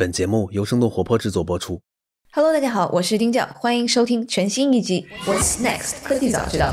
[0.00, 1.82] 本节目由生动活泼制作播出。
[2.32, 6.68] Hello，大家好，我是丁教，欢迎收听全新一集《What's Next 科技早知道》。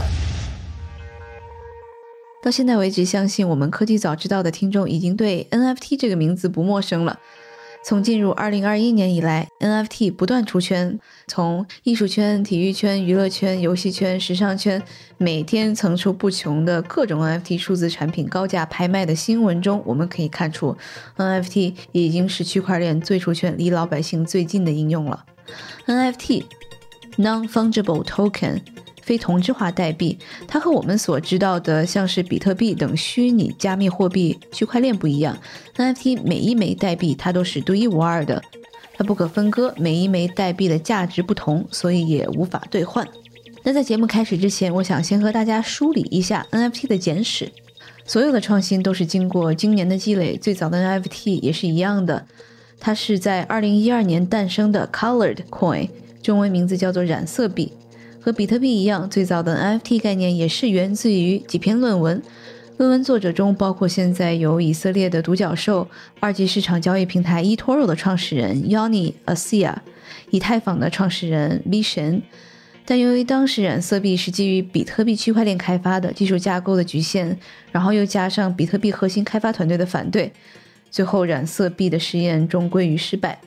[2.42, 7.20] 到现在为止，相信我们科技早知道的听众已经对 NFT 这个名字不陌生了。
[7.84, 14.84] 从进入2021年以来，NFT 不断出圈，从艺术圈、体育圈、娱乐圈、游戏圈、时尚圈，
[15.18, 20.76] 每天层出不穷的各种 NFT 数字产品高价拍卖的新闻中，我们可以看出
[21.16, 25.24] ，NFT 已经是区块链最出圈、离老百姓最近的应用了。
[25.86, 28.60] NFT（Non-Fungible Token）
[29.08, 35.38] 非同质化代币，它和我们所知道的像是比特币等虚拟加密货币区块链不一样。
[35.78, 38.44] NFT 每一枚代币它都是独一无二的，
[38.98, 43.08] 它不可分割，每一枚代币的价值不同，所以也无法兑换。
[43.64, 47.50] 那在节目开始之前，我想先和大家梳理一下 NFT 的简史。
[48.06, 52.26] 所有的创新都是经过经年的积累，最早的 NFT 也是一样的。
[52.78, 55.90] 它是在2012年诞生的 Colored Coin，
[56.22, 57.72] 中文名字叫做染色币。
[58.20, 62.22] 和比特币一样，最早的 NFT 概念也是源自于几篇论文。
[62.78, 65.88] 论文作者中包括现在有以色列的独角兽、
[66.20, 69.74] 二级市场交易平台 eToro 的创始人 Yoni Asia、
[70.30, 72.22] 以太坊的创始人 V 神。
[72.86, 77.36] 但由于当时染色币是基于比特币区块链开发的，技术架构的局限，
[77.72, 80.32] 然后又加上比特币核心开发团队的反对，
[80.92, 83.40] 最后染色币的实验终归于失败。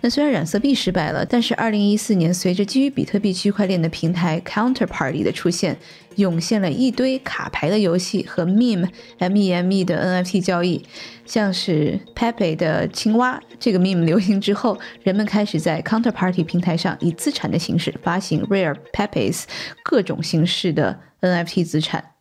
[0.00, 5.76] 那虽然染色币失败了，但是2014年随着基于比特币区块链的平台 Counterparty 的出现，
[6.14, 8.88] 涌现了一堆卡牌的游戏和 Meme
[9.18, 10.84] M E M E 的 NFT 交易，
[11.26, 19.44] 像是 Pepe 的青蛙这个 Meme 流行之后，人们开始在 Counterparty 平台上以资产的形式发行 Rare Pepes
[19.82, 22.12] 各种形式的 NFT 资产。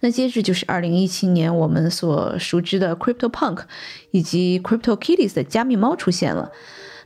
[0.00, 3.64] 那接着就是2017年我们所熟知的 Crypto Punk
[4.12, 6.50] 以及 Crypto Kitties 的加密猫出现了。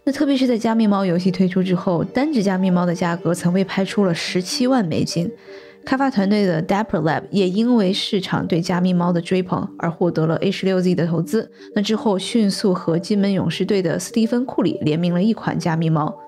[0.08, 5.30] 那特别是在加密猫游戏推出之后，单只加密猫的价格曾被拍出了十七万美金。
[5.84, 11.50] 开发团队的 Dapper Lab 也因为市场对加密猫的追捧而获得了 A 十六 Z 的投资。
[11.74, 16.18] 那之后迅速和金门勇士队的斯蒂芬库里联名了一款加密猫。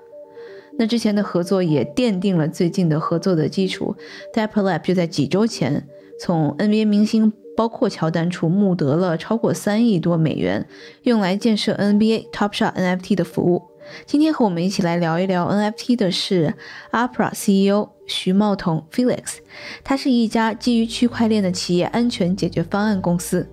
[0.77, 3.95] 那之前的合作也奠定了最近的合作的基础。
[4.31, 5.87] Dapper Lab 就在几周前
[6.19, 7.33] 从 NBA 明星。
[7.57, 10.65] 包括乔丹处募得了超过三亿多美元，
[11.03, 13.61] 用来建设 NBA Top Shot NFT 的服务。
[14.05, 16.53] 今天和我们一起来聊一聊 NFT 的是
[16.91, 19.37] Opera CEO 徐茂彤 Felix，
[19.83, 23.49] 他是一家基于区块链的企业安全解决方案公司。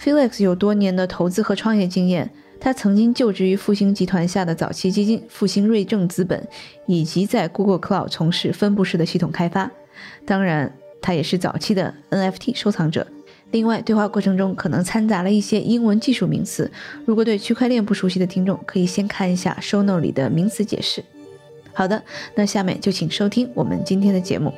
[0.00, 6.48] Felix 有多年的投资和创业经验，他曾经就职于复兴集团下的早期基金复兴瑞正资本，
[6.86, 9.70] 以及在 Google Cloud 从事分布式的系统开发。
[10.24, 13.06] 当然，他也是早期的 NFT 收藏者。
[13.52, 16.70] 另外，对话过程中可能掺杂了一些英文技术名词，
[17.04, 21.04] 如果对区块链不熟悉的听众，可以先看一下 show note 里的名词解释。
[21.72, 22.00] 好的，
[22.36, 24.54] 那下面就请收听我们今天的节目。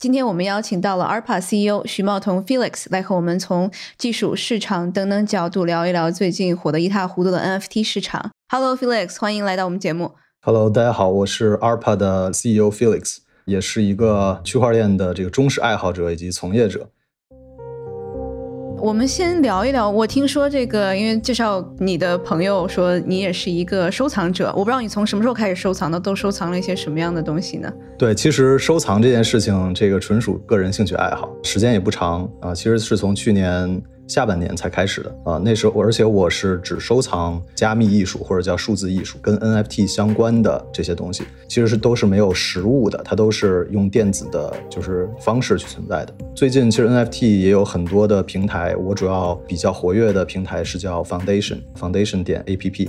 [0.00, 8.32] 今天我们邀请到了 ARPA CEO 徐茂彤 Felix 来和我们从技术、市场等等角度聊一聊最近火得一塌糊涂的 NFT 市场。
[8.48, 10.12] Hello Felix，欢迎来到我们节目。
[10.40, 13.18] Hello，大家好，我是 ARPA 的 CEO Felix。
[13.48, 16.86] 也是一个区块链的这个忠实爱好者以及从业者。
[18.78, 27.72] 我们先聊一聊，我听说这个，因为介绍你的朋友说你也是一个收藏者，我不知道你从什么时候开始收藏的，都收藏了一些什么样的东西呢？
[27.98, 33.82] 对，其实收藏这件事情，这个纯属个人兴趣爱好，时间也不长啊，其实是从去年。
[34.08, 46.14] 下半年才开始的啊，那时候而且我是只收藏加密艺术或者叫数字艺术跟 NFT 相关的这些东西，其实是都是没有实物的，它都是用电子的，就是方式去存在的。
[46.34, 52.88] 最近其实 NFT 也有很多的平台，我主要比较活跃的平台是叫 Foundation Foundation 点 APP，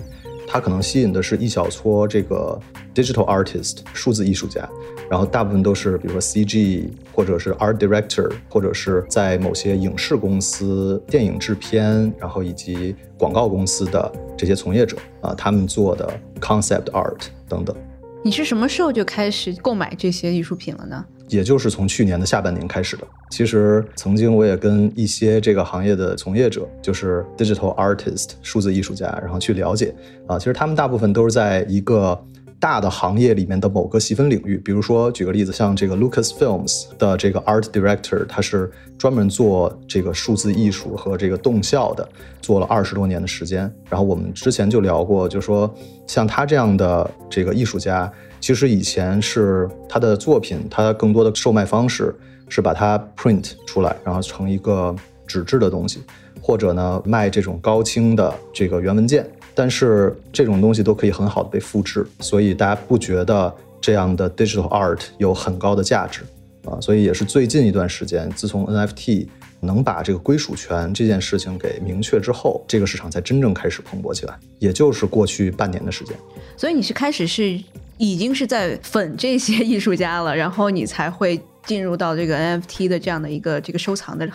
[0.52, 2.60] 它可能吸引的是一小撮这个
[2.96, 4.68] digital artist 数字艺术家。
[5.08, 16.12] 然后大部分都是，比如说 CG 或者是 Art Director，或者是在某些影视公司、电影制片，然后以及广告公司的这些从业者啊，他们做的
[16.42, 17.75] Concept Art 等等。
[18.24, 21.06] 你是什么时候就开始购买这些艺术品了呢？
[21.30, 23.08] 也就是从去年的下半年开始的。
[23.30, 29.96] 其实曾经我也跟一些这个行业的从业者，就是 Digital Artist 数字艺术家，然后去了解
[30.28, 32.22] 啊，其实他们大部分都是在一个。
[32.60, 42.08] 大的行业里面的某个细分领域，比如说举个例子，像这个 Lucasfilms 的这个 Art Director，他是专门做这个数字艺术和这个动效的，
[42.42, 43.74] 做了二十多年的时间。
[43.90, 45.74] 然后我们之前就聊过，就说
[46.06, 48.12] 像他这样的这个艺术家，
[48.42, 52.14] 其实以前是他的作品，他更多的售卖方式
[52.50, 54.94] 是把它 print 出来，然后成一个
[55.26, 56.02] 纸质的东西。
[56.42, 59.30] 或者呢卖这种高清的这个原文件，
[59.60, 66.22] 但是这种东西都可以很好的被复制，所以大家不觉得这样的 digital art 有很高的价值
[66.64, 66.80] 啊？
[66.80, 69.28] 所以也是最近一段时间，自从 NFT
[69.60, 76.16] 能把这个归属权这件事情给明确之后，这个市场才真正开始蓬勃起来，也就是过去半年的时间。
[76.56, 77.62] 所以你是开始是
[77.98, 84.26] 已经是在粉这些艺术家了，然后你才会进入到这个 NFT 的这样的一个这个收藏的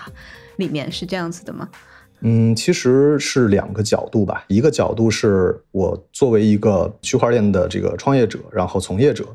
[0.57, 1.67] 里面，是这样子的吗？
[2.27, 4.47] 嗯，其实是两个角度吧。
[4.49, 9.27] 一个角度是我作为一个区块链的这个创业者，然后从业者，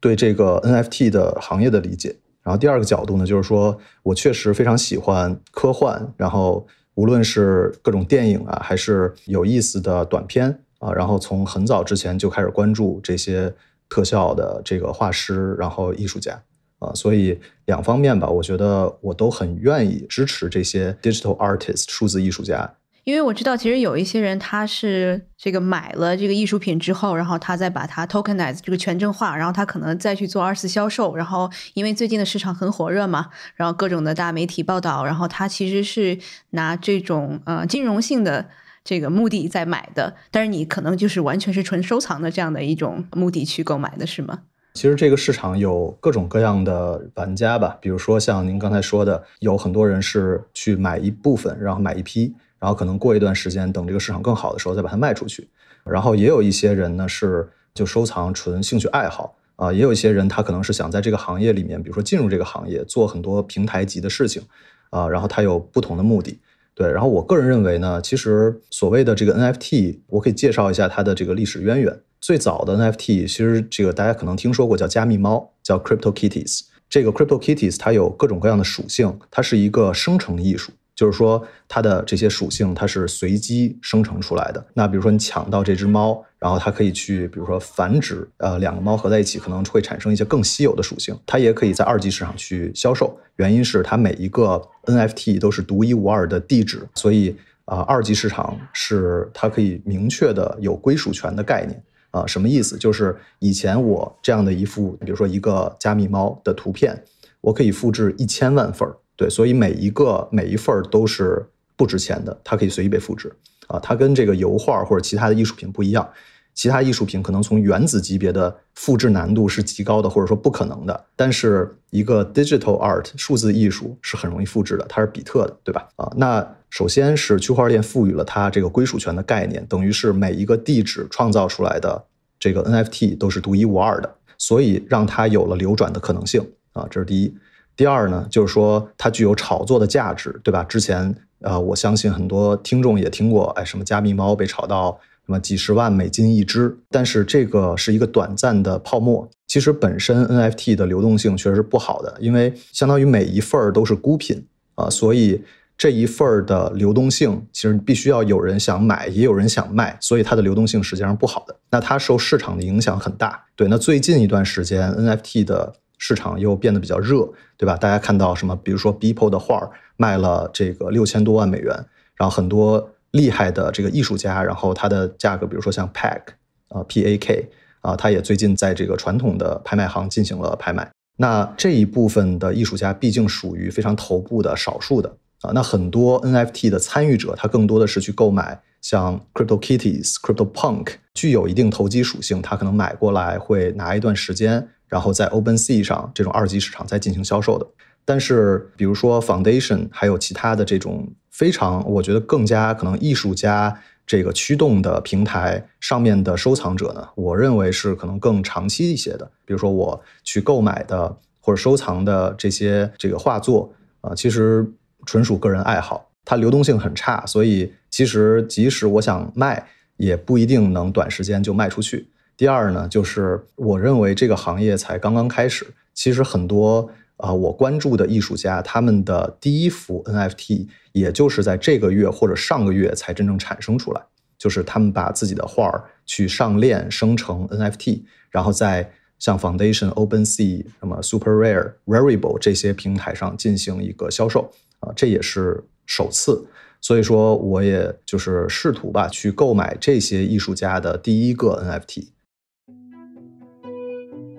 [0.00, 2.16] 对这个 NFT 的行业的理解。
[2.42, 13.54] 然后第二个角度呢，就是说我确实非常喜欢科幻，然后无论是各种电影啊，还是有意思的短片啊，然后从很早之前就开始关注这些
[13.88, 16.42] 特效的这个画师，然后艺术家。
[16.82, 22.74] 啊，所以两方面吧，我觉得我都很愿意支持这些 digital artist 数字艺术家，
[23.04, 36.18] 因为我知道其实有一些人他是这个买了这个艺术品之后，然后他再把它 tokenize 这个权证化，然后他可能再去做二次销售，然后因为最近的市场很火热嘛，然后各种的大媒体报道，然后他其实是
[36.50, 38.48] 拿这种呃金融性的
[38.84, 44.40] 这个目的在买的，但是你可能就是完全是纯收藏的这样的一种目的去购买的是吗？
[44.74, 55.48] 其实这个市场有各种各样的玩家吧，比如说像您刚才说的，有很多人是去买一部分，然后买一批，然后可能过一段时间，等这个市场更好的时候再把它卖出去。
[55.84, 64.42] 然后也有一些人呢是就收藏纯兴趣爱好啊，也有一些人他可能是想在这个行业里面，比如说进入这个行业做很多平台级的事情
[64.90, 66.38] 啊，然后他有不同的目的。
[66.74, 72.00] 对，然后我个人认为呢，其实所谓的这个 NFT，我可以介绍一下它的这个历史渊源。
[72.22, 76.60] 最早的 NFT，其实这个大家可能听说过，叫加密猫，叫 Crypto Kitties。
[76.88, 80.70] 这个 Crypto Kitties 它有各种各样的属性，它是一个生成艺术。
[80.94, 84.64] 就是说，它的这些属性它是随机生成出来的。
[84.74, 91.18] 那比如说，你抢到这只猫，然后它可以去，比如说繁殖，呃，两个猫合在一起可能会产生一些更稀有的属性。
[91.26, 97.34] 它也可以在二级市场去销售，原因是它每一个 NFT 都是独一无二的地址，所以
[97.64, 101.82] 啊，二级市场是它可以明确的有归属权的概念
[102.12, 102.24] 啊。
[102.24, 102.78] 什么意思？
[102.78, 107.02] 就是以前我这样的一幅，比如说一个加密猫的图片，
[107.40, 108.94] 我可以复制一千万份儿。
[109.16, 111.44] 对，所以每一个每一份儿都是
[111.76, 113.32] 不值钱的，它可以随意被复制
[113.66, 113.78] 啊。
[113.80, 116.08] 它跟这个油画或者其他的艺术品不一样，
[116.54, 121.04] 其他艺术品可能从原子级别的复制难度是极高的，或者说不可能的。
[121.16, 125.88] 但是一个 digital art 数字艺术是很容易复制的，它是比特的，对吧？
[125.96, 132.04] 啊，那首先是区块链赋予了它这个归属权的概念，等于是每一个地址创造出来的
[132.38, 137.34] 这个 NFT 都是独一无二的，所以让它有了流转的可能性啊，这是第一。
[137.74, 140.62] 第二呢，就是说它具有炒作的价值，对吧？
[140.64, 149.28] 之前呃，我相信很多听众也听过，哎，什么加密猫被炒到什么几十万美金一只，但是这个是一个短暂的泡沫。
[149.46, 155.42] 其实本身 NFT 的流动性确实是不好的，因为相当于每一份儿都是孤品啊，所以
[155.76, 161.56] 这一份儿的流动性其实必须要有人想买，也有人想卖，所以它的流动性实际上不好的。
[161.70, 163.44] 那它受市场的影响很大。
[163.54, 165.74] 对，那最近一段时间 NFT 的。
[166.04, 167.76] 市场又变得比较热，对吧？
[167.76, 168.56] 大家看到什么？
[168.56, 171.72] 比如说 Beeple 的画儿卖了这个六千多万美元，
[172.16, 176.20] 然后很多厉害的这个艺术家，然后它的价格，比如说像 Pack
[176.68, 177.48] 啊 P A K
[177.80, 180.90] 啊，他也最近在这个传统的拍卖行进行了拍卖。
[181.18, 194.68] 那这一部分的艺术家毕竟属于非常头部的少数的啊，那很多 NFT 的参与者，他更多的是去购买像 Crypto Kitties、Crypto Punk，具有一定投机属性，他可能买过来会拿一段时间。
[194.88, 197.66] 然后在 OpenSea 上这种二级市场再进行销售的，
[198.04, 209.28] 但是比如说 Foundation 还有其他的这种非常，我觉得更加可能艺术家这个驱动的平台上面的收藏者呢，我认为是可能更长期一些的。
[209.44, 213.72] 比如说我去购买的或者收藏的这些这个画作
[214.02, 214.70] 啊，其实
[215.06, 222.08] 纯属个人爱好，它流动性很差，所以其实即使我想卖，也不一定能短时间就卖出去。
[222.36, 225.66] 第二呢，就是我认为这个行业才刚刚开始。
[225.94, 226.90] 其实很多
[227.22, 234.02] 啊，我关注的艺术家，他们的第一幅 NFT，也就是在这个月或者上个月才真正产生出来。
[234.36, 246.44] 就是他们把自己的画儿去上链生成 NFT，然后在像 Foundation、OpenSea、什么 Super Rare、Rarible 这些平台上进行一个销售啊，这也是首次。
[246.80, 252.08] 所以说，我也就是试图吧，去购买这些艺术家的第一个 NFT。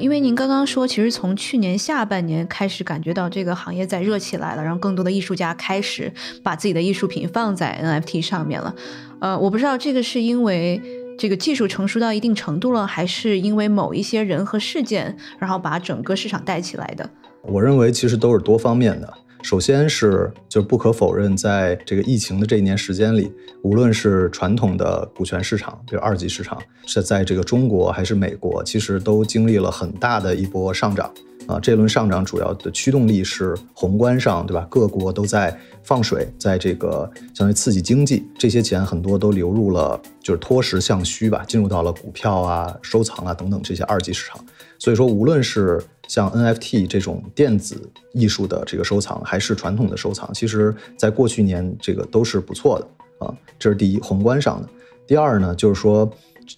[0.04, 6.12] 因为您刚刚说，其实从去年下半年开始感觉到这个行业在热起来了，然后更多的艺术家开始
[6.44, 8.76] 把自己的艺术品放在 NFT 上面了。
[9.20, 10.82] 呃，我不知道这个是因为
[11.18, 17.10] 这个技术成熟到一定程度了，还是因为某一些人和事件，然后把整个市场带起来的。
[17.42, 19.14] 我认为其实都是多方面的。
[19.44, 23.30] 首先是，就是不可否认，在这个疫情的这一年时间里，
[23.62, 26.58] 无论是传统的股权市场，比如二级市场，
[26.88, 31.14] 是在这个中国还是美国，其实都经历了很大的一波上涨。
[31.46, 34.66] 啊，这轮上涨主要的驱动力是宏观上，对吧？
[34.72, 44.40] 各国都在放水，在这个相当于刺激经济，这些钱很多都流入了，就是脱实向虚吧，进入到了股票啊、收藏啊等等这些二级市场。
[44.80, 53.34] 所以说，无论是像 NFT 这种电子艺术的这个收藏，还是传统的收藏，其实在过去年这个都是不错的啊。
[53.58, 54.70] 这是第一，宏观上的。
[55.08, 56.10] 第二呢，就是说，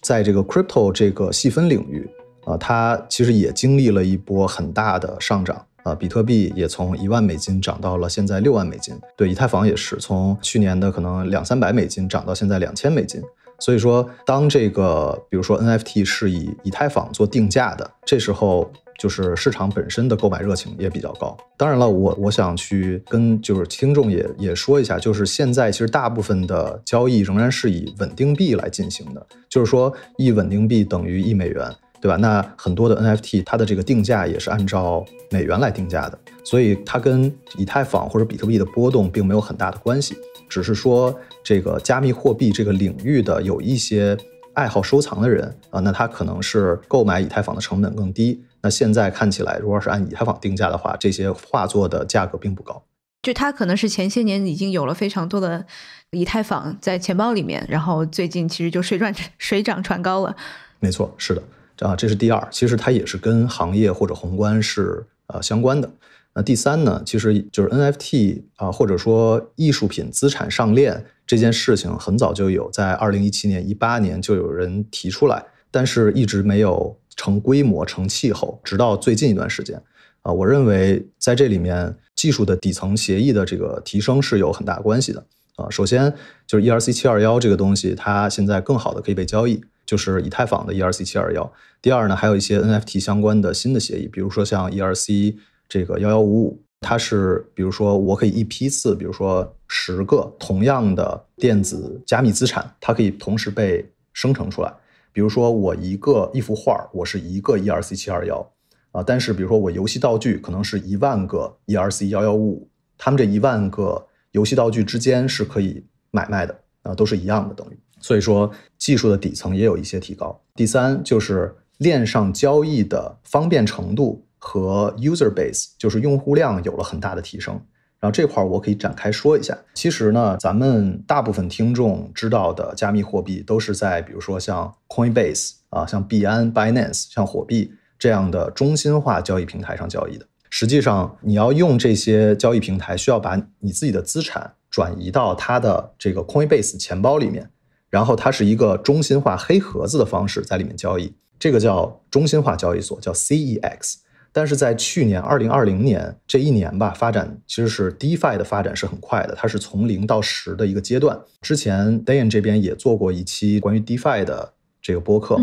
[0.02, 2.08] 在这个 crypto 这个细分领域
[2.44, 5.94] 啊，它其实也经历了一波很大的上涨啊。
[5.94, 13.22] 比特币也从一万美金涨到了现在六万美金，对，以太坊也是从去年的可能两三百美金涨到现在两千美金。
[13.58, 18.70] 所以说，当这个比如说 NFT 是以以太坊做定价的，这时候。
[18.98, 21.36] 就是市场本身的购买热情也比较高。
[21.56, 32.16] 当然了，我我想去跟就是听众也也说一下，就是现在其实大部分的交易仍然是以稳定币来进行的，就是说一稳定币等于一美元，对吧？
[32.16, 40.16] 那很多的 NFT 它的这个定价也是按照美元来定价的，所以它跟以太坊或者比特币的波动并没有很大的关系，
[40.48, 44.16] 只是说这个加密货币这个领域的有一些
[44.54, 48.42] 爱好收藏的人啊，那他可能是购买以太坊的成本更低。
[48.62, 52.82] 那现在看起来，如果是按以太坊定价的话，这些画作的价格并不高。
[53.22, 55.64] 就它可能是前些年已经有了非常多的
[56.12, 60.36] 以太坊在钱包里面，然后最近其实就水涨水涨船高了。
[60.78, 61.42] 没错，是的，
[61.80, 65.90] 啊，这是第二，其实它也是跟行业或者宏观是呃相关的。
[66.34, 76.96] 那第三呢，其实就是 NFT 啊，或者说艺术品资产上链这件事情，很早就有，在二零一七年、一八年就有人提出来，但是一直没有。
[77.16, 79.82] 成规模、成气候，直到最近一段时间，
[80.22, 85.24] 啊，我认为在这里面技术的底层协议的这个提升是有很大关系的，
[85.56, 86.12] 啊，首先
[86.46, 91.50] 就是 ERC 七二幺这个东西，它现在更好的可以被交易，就是以太坊的 ERC 七二幺。
[91.80, 95.34] 第二呢，还有一些 NFT 相关的新的协议，比如说像 ERC
[95.68, 104.72] 这个幺幺五五，它是比如说我可以一批次，比如说十个同样的电子加密资产，它可以同时被生成出来。
[105.16, 108.46] 比如说我一个一幅画，我是一个 ERC 七二幺
[108.92, 117.78] 啊，但是比如说我游戏道具可能是一万个 ERC 幺幺五五，他们这一万个游戏道具之间是可以买卖的啊，都是一样的等于。
[117.98, 120.38] 所以说技术的底层也有一些提高。
[120.54, 127.58] 第三就是链上交易的方便程度和 user base，就是用户量有了很大的提升。
[128.00, 129.56] 然后这块儿我可以展开说一下。
[129.74, 140.26] 其实呢，咱们大部分听众知道的加密货币都是在比如说像 Coinbase 啊、像币安、Binance、像火币这样的中心化交易平台上交易的。
[140.48, 147.50] 实际上，你要用这些交易平台，需要把你自己的资产转移到它的这个 Coinbase 钱包里面，
[147.90, 153.96] 然后它是一个中心化黑盒子的方式在里面交易，这个叫中心化交易所，叫 CEX。
[154.36, 161.18] 但是在去年二零二零年这一年吧，发展其实是 DeFi 的发展是很快的，它是从零到十的一个阶段。
[161.40, 164.52] 之前 Dan 这边也做过一期关于 DeFi 的
[164.82, 165.36] 这个播客，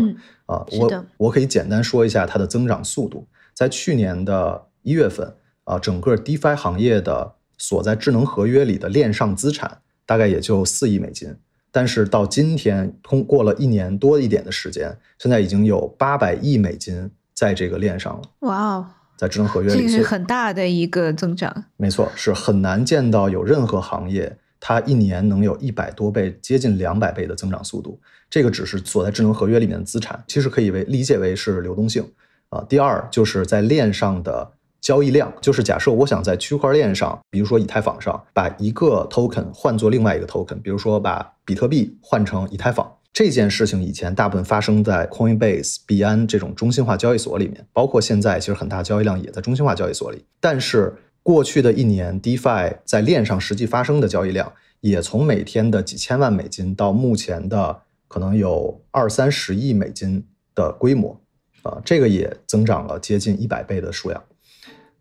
[0.46, 3.26] 啊，我我可以简单说一下它的增长速度。
[3.52, 5.34] 在去年的一月份，
[5.64, 11.34] 啊，整个 DeFi 行业的所在智能合约里的链上资产大概也就四亿美金，
[11.72, 17.10] 但是到今天通过了一年多一点的时间，现在已经有八百亿美金。
[17.34, 18.86] 在这个链上了，哇哦，
[19.16, 21.64] 在智能合约里，这是很大的一个增长。
[21.76, 28.00] 没错，是很难见到有任何行业它一年能有一百多倍、接近两百倍的增长速度。
[28.30, 32.08] 这个只是锁在智能合约里面的资产，其实可以为理解为是流动性
[32.48, 32.64] 啊。
[32.68, 42.90] 第二，就是在链上的交易量，就是假设我想在区块链上，比如说以太坊上，把一个 token 换作另外一个 token，比如说把比特币换成以太坊。
[43.14, 50.24] 这件事情以前大部分发生在 Coinbase、币安这种中心化交易所里面，包括现在其实很大交易量也在中心化交易所里。
[50.40, 50.92] 但是
[51.22, 61.20] 过去的一年，DeFi 在链上实际发生的交易量也从每天的几千万美金到目前的可能有二三十亿美金的规模，
[61.62, 64.20] 啊，这个也增长了接近一百倍的数量。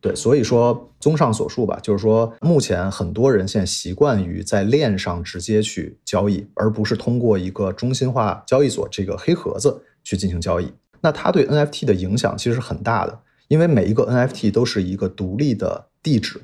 [0.03, 10.69] 对，所以说，综上所述吧，就是说，目前很多人现在习惯于在链上直接去交易，而不是通过一个中心化交易所这个黑盒子去进行交易。
[11.00, 13.17] 那它对 NFT 的影响其实很大的，
[13.48, 16.41] 因为每一个 NFT 都是一个独立的地址，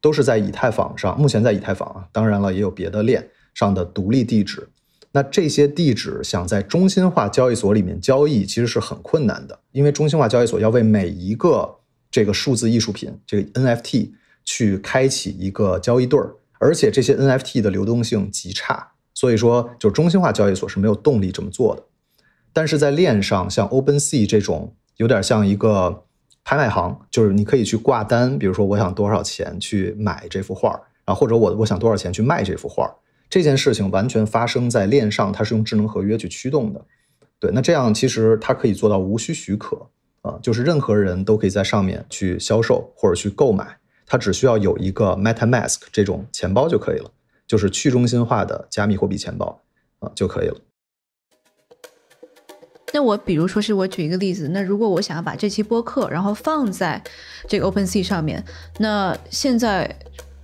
[0.00, 4.66] 都是在以太坊上，目前在以太坊啊，当然了，也有别的链上的独立地址。
[5.12, 11.76] 那这些地址想在中心化交易所里面交易，其实是很困难的，因为中心化交易所要为每一个
[12.12, 14.10] 这个数字艺术品这个 NFT
[14.44, 21.82] 去开启一个交易对儿，而且这些 NFT 的流动性极差，所以说就中心化交易所是没有动力这么做的。
[22.52, 26.04] 但是在链上，像 OpenSea 这种有点像一个
[26.44, 30.70] 拍卖行，就是你可以去挂单，比如说我想多少钱去买这幅画，
[31.06, 32.94] 然后或者我我想多少钱去卖这幅画。
[33.30, 36.84] 这件事情完全发生在链上，它是用智能合约去驱动的。
[37.38, 39.88] 对，那这样其实它可以做到无需许可
[40.22, 47.10] 啊，就是任何人都可以在上面去销售或者去购买，它只需要有一个 MetaMask 这种钱包就可以了，
[47.46, 49.60] 就是去中心化的加密货币钱包
[50.00, 50.56] 啊就可以了。
[52.92, 57.02] 那我比如说是我举一个例子，那如果我想要把这期播客然后放在
[57.48, 58.44] 这个 OpenSea 上面，
[58.78, 59.96] 那现在。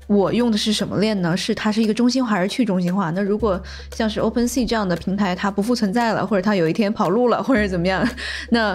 [0.08, 1.36] 我用的是什么链呢？
[1.36, 3.10] 是它是一个中心化还是去中心化？
[3.10, 3.62] 那如果
[3.94, 8.08] 像是 OpenSea 这样的平台，它不复存在了，或者它有一天跑路了，或者怎么样，
[8.48, 8.74] 那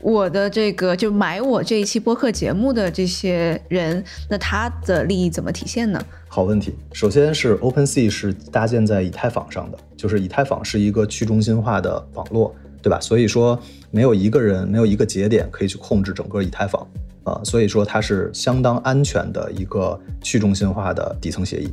[0.00, 6.00] 我的这个就买我这一期播客节目的这些人，那他的利益怎么体现呢？
[6.28, 6.74] 好问题。
[6.92, 13.00] 首先是 OpenSea 是搭建在以太坊上的，就是以太坊是一个去中心化的网络，对吧？
[13.00, 13.58] 所以说
[13.90, 16.86] 没有一个人，没有一个节点可以去控制整个以太坊。
[17.24, 21.68] 啊，所以说它是相当安全的一个去中心化的底层协议。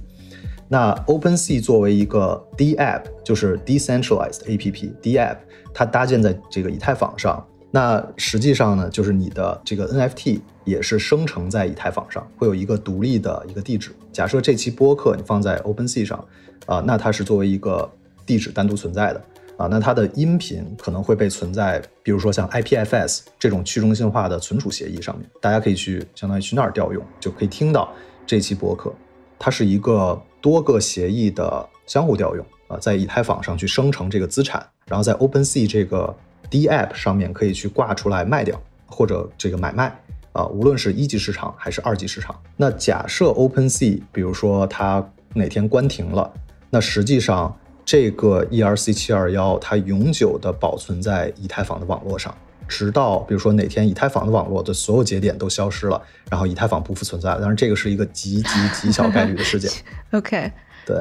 [0.67, 5.37] 那 OpenSea 作为一个 DApp，就是 Decentralized App，DApp，
[5.73, 7.45] 它搭建在这个以太坊上。
[7.75, 13.91] 那实际上呢，就是你的这个 NFT 也是生成在以太坊上，会有一个独立的一个地址。
[14.13, 16.25] 假设这期播客你放在 OpenSea 上，
[16.67, 17.91] 啊，那它是作为一个
[18.25, 19.21] 地址单独存在的。
[19.57, 27.91] 啊，那它的音频可能会被存在，比如说像 IPFS 这种去中心化的存储协议上面，大家可以去相当于去那儿调用，就可以听到
[28.25, 28.93] 这期播客。
[29.37, 36.15] 它是一个多个协议的相互调用啊，在以太坊上去生成这个资产，然后在 OpenSea 这个
[36.49, 39.95] DApp 上面可以去挂出来卖掉或者这个买卖
[40.31, 42.35] 啊，无论是一级市场还是二级市场。
[42.55, 46.31] 那假设 OpenSea 比如说它哪天关停了，
[46.69, 47.55] 那实际上。
[47.87, 52.35] 这个 ERC 七二幺，它永久的保存在以太坊的网络上，
[52.67, 57.39] 直到比如说哪天以太坊的网络的所有节点都消失了，然后以太坊不复存在了。
[57.39, 59.71] 当然，这个是一个极极极小概率的事件。
[60.13, 60.51] OK，
[60.85, 60.95] 对，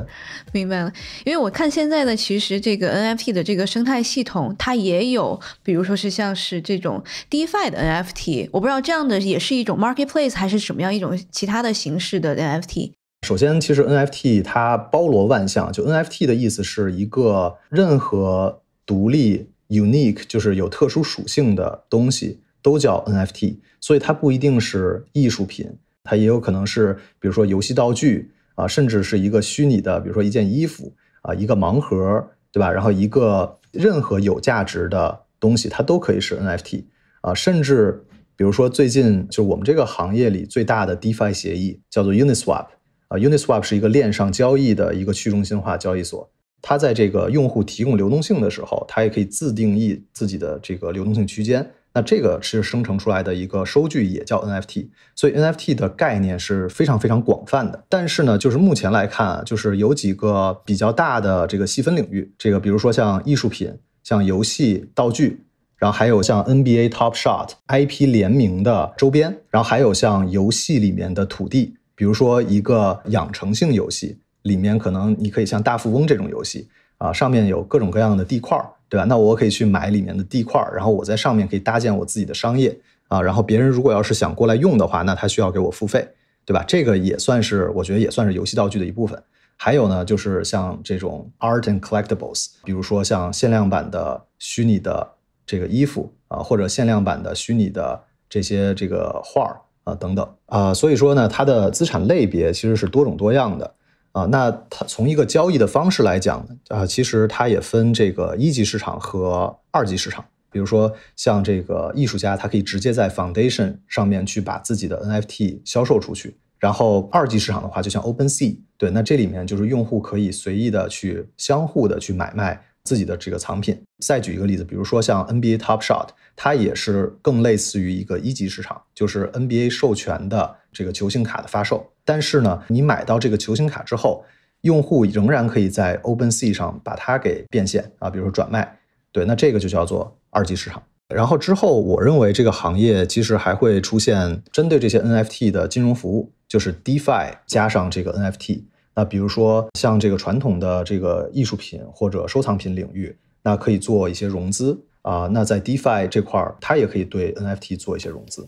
[0.53, 0.92] 明白了。
[1.25, 12.92] 因为我看现在的其实这个 NFT 的这个生态系统，它也有，比如说是像是这种 DeFi 的 NFT，我不知道这样的也是一种 Marketplace 还是什么样一种其他的形式的 NFT。
[13.27, 15.73] 首先，其实 NFT 它包罗万象。
[15.73, 23.57] 就 NFT 的意思是一个任何独立、unique，就是有特殊属性的东西都叫 NFT。
[23.81, 25.70] 所以它不一定是艺术品，
[26.03, 32.70] 它也有可能是，比如说游戏道具啊，甚至是一个虚拟的，比如说一件衣服啊，一个盲盒，对吧？
[32.70, 36.84] 然后一个任何有价值的东西，它都可以是 NFT
[37.20, 37.34] 啊。
[37.34, 38.04] 甚至
[38.36, 42.66] 比如说最近就我们这个行业里最大的 DeFi 协议叫做 Uniswap。
[43.08, 46.30] 啊，Uniswap 是一个链上交易的一个去中心化交易所，
[46.62, 51.70] 它在这个用户提供流动性的时候，它也可以自定义自己的这个流动性区间。
[51.94, 54.88] 那这个是生成出来的一个收据，也叫 NFT。
[55.14, 57.85] 所以 NFT 的概念是非常非常广泛的。
[57.88, 65.44] 但是呢，就是目前来看啊，就是有几个比较大的这个细分领域，这个比如说像艺术品、像游戏道具，
[65.76, 71.76] 然后还有像 NBA Top Shot IP 联名的周边，然后还有像游戏里面的土地。
[71.94, 78.59] 比如说一个养成性游戏里面，可能你可以像大富翁这种游戏啊，上面有各种各样的地块，
[78.94, 79.04] 对吧？
[79.09, 82.78] 那我可以去买里面的地块，然后我在上面可以搭建我自己的商业
[83.09, 83.20] 啊。
[83.20, 86.09] 然后别人如果要是想过来用的话，那他需要给我付费，
[86.44, 86.62] 对吧？
[86.68, 89.20] 这个也算是我觉得也算是游戏道具的一部分。
[89.57, 95.11] 还有呢，就是像这种 art and collectibles，比如说像限量版的虚拟的
[95.44, 99.57] 这个衣服啊，或者限量版的虚拟的这些这个画儿。
[99.83, 103.74] 啊，等等啊，所以说呢，它的资产类别其实是多种多样的
[104.14, 104.24] 啊。
[104.31, 110.24] 那它从一个交易的方式来讲，啊，其实它也分这个一级市场和二级市场。
[110.50, 116.38] 比如说像这个艺术家，他可以直接在 Foundation 上面去把自己的 NFT 销售出去。
[116.59, 122.64] 然后二级市场的话，就像 OpenSea，对，那这里面就是用户可以随意的去相互的去买卖。
[122.85, 123.83] 自己的这个藏品。
[124.05, 131.93] 再举一个例子，比如说像 NBA Top Shot，它也是更类似于一个一级市场，就是 NBA 授权的这个球星卡的发售。
[132.04, 134.24] 但是呢，你买到这个球星卡之后，
[134.60, 138.78] 用户仍然可以在 OpenSea 上把它给变现啊，比如说转卖。
[139.12, 140.82] 对，那这个就叫做二级市场。
[141.14, 148.62] 然后之后，我认为这个行业其实还会出现针对这些 NFT 的金融服务，就是 DeFi 加上这个 NFT。
[148.94, 155.28] 那比如说像这个传统的这个艺术品或者收藏品领域，那可以做一些融资啊。
[155.30, 158.46] 那在 DeFi 这块儿，它也可以对 NFT 做一些融资。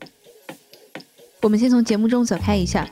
[1.43, 2.91] 我们先从节目中走开一下。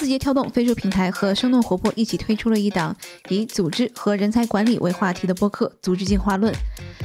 [0.00, 2.96] 字节跳动、飞书平台和生动活泼一起推出了一档
[3.28, 6.50] 以组织和人才管理为话题的播客《组织进化论》。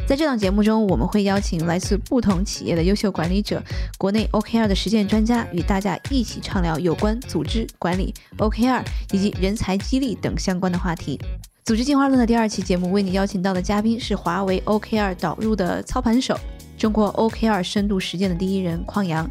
[0.07, 3.61] 在这档节目中，我们会邀请来自不同企业的优秀管理者、
[3.97, 8.81] 国内 OKR 的实践专家，与大家一起畅聊有关组织管理、OKR
[9.11, 11.19] 以及人才激励等相关的话题。
[11.65, 16.39] 《组织进化论》的第二期节目为你邀请到的嘉宾是华为 OKR 导入的操盘手，
[16.77, 19.29] 中国 OKR 深度实践的第一人匡阳。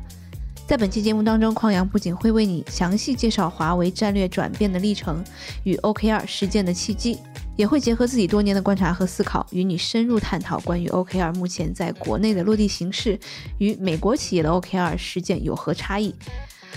[0.66, 5.22] 在本期节目当中，匡阳不仅会为你详细介绍华为战略转变的历程
[5.62, 7.18] 与 OKR 实践的契机，
[7.55, 13.18] 也会结合自己多年的观察和思考，与你深入探讨关于 OKR 目前在国内的落地形势
[13.59, 16.14] 与美国企业的 OKR 实践有何差异。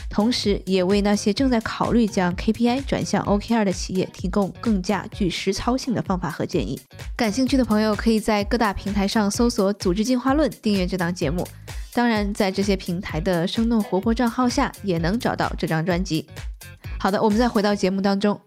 [0.09, 6.79] 同时，也为那些正在考虑将 KPI 转向 OKR 的企业提供更加具实操性的方法和建议。
[7.15, 11.47] 感兴趣的朋友可以在各大平台上搜索“组织进化论”，订阅这档节目。
[11.97, 16.27] 当然，在这些平台的生动活泼账号下，也能找到这张专辑。
[16.99, 18.39] 好的，我们再回到节目当中。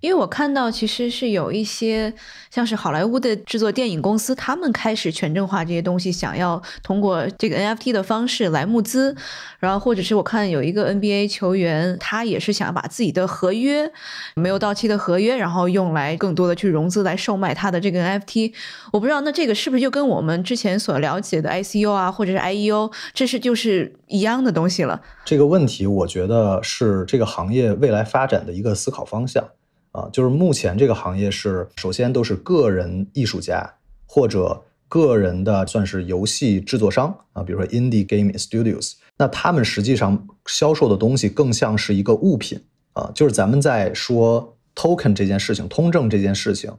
[0.00, 2.12] 因为我看到，其实是有一些
[2.50, 9.14] 像是好莱坞的制作电影公司，他们开始权证化这些东西，想要通过这个 NFT 的方式来募资。
[9.58, 13.92] 然后，或者是我看有一个 NBA 球员，他也是想要把自己的合约
[14.34, 18.54] 没有到期的合约，然后用来更多的去融资来售卖他的这个 NFT。
[18.92, 25.02] 我不知道，那这个是不是就跟我们之前所了解的 ICO 啊，或者是 IEO，这是就是一样的东西了？
[25.26, 29.46] 这个问题，我觉得是这个行业未来发展的一个思考方向。
[29.92, 33.74] 啊，就是目前这个行业是首先都是个人艺术家
[34.06, 42.60] 或者个人的算是游戏制作商啊，比如说 indie game studios，那他们实际上销售的东西更像是一个物品
[42.92, 46.72] 啊，就是咱们在说 token 这件事情，通证这件事情，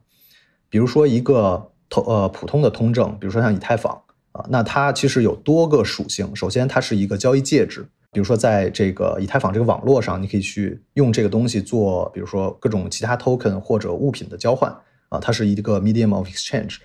[0.69, 7.87] 比如说一个通呃普通的通证，比如说像以太坊啊，那它其实有多个属性，首先它是一个交易介质。
[8.13, 14.69] 比如说，在这个以太坊这个网络上，你可以去用这个东西做，比如说各种其他 token 或者物品的交换
[15.07, 16.79] 啊，它是一个 medium of exchange。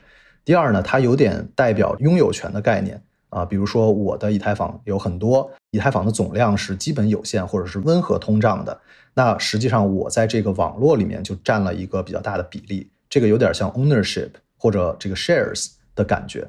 [0.45, 8.81] 第二呢，它有点代表拥有权的概念啊，比如说我的以太坊有很多，以太坊的总量是基本有限或者是温和通胀的，
[9.15, 16.49] 那实际上我在这个网络里面就占了一个比较大的比例，这个有点像 ownership 或者这个 shares 的感觉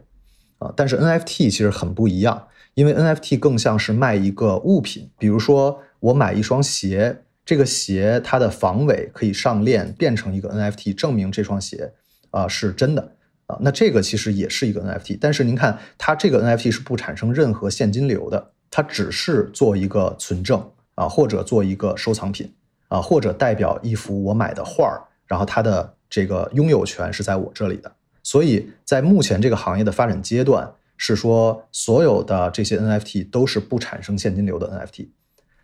[0.60, 2.48] 啊，但是 NFT 其实很不一样。
[2.78, 11.92] 因为 NFT 更像是卖一个物品，比如说我买一双鞋，这个鞋它的防伪可以上链变成一个 NFT，证明这双鞋
[12.30, 13.16] 啊是真的
[13.48, 13.58] 啊。
[13.62, 20.64] 那这个其实也是一个 NFT，但是您看它这个 NFT 是不产生任何现金流的，它只是做一个存证
[20.94, 22.54] 啊，或者做一个收藏品
[22.90, 27.92] 啊，或者代表一幅我买的画儿，然后它的这个拥有权是在我这里的。
[28.22, 30.72] 所以在目前这个行业的发展阶段。
[30.98, 35.10] 是说所有的这些 NFT 都是不产生现金流的 NFT。